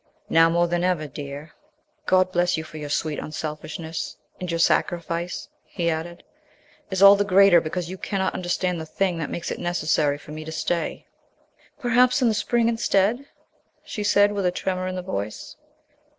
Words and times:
"Now 0.31 0.49
more 0.49 0.67
than 0.67 0.83
ever, 0.83 1.05
dear. 1.05 1.51
God 2.07 2.31
bless 2.31 2.57
you 2.57 2.63
for 2.63 2.77
you 2.77 2.89
sweet 2.89 3.19
unselfishness. 3.19 4.17
And 4.39 4.49
your 4.49 4.57
sacrifice," 4.59 5.47
he 5.65 5.91
added, 5.91 6.23
"is 6.89 7.03
all 7.03 7.15
the 7.15 7.23
greater 7.23 7.61
because 7.61 7.87
you 7.91 7.99
cannot 7.99 8.33
understand 8.33 8.81
the 8.81 8.85
thing 8.87 9.19
that 9.19 9.29
makes 9.29 9.51
it 9.51 9.59
necessary 9.59 10.17
for 10.17 10.31
me 10.31 10.43
to 10.43 10.51
stay." 10.51 11.05
"Perhaps 11.79 12.19
in 12.19 12.29
the 12.29 12.33
spring 12.33 12.67
instead" 12.67 13.27
she 13.93 14.03
said, 14.03 14.31
with 14.31 14.47
a 14.47 14.51
tremor 14.51 14.87
in 14.87 14.95
the 14.95 15.03
voice. 15.03 15.55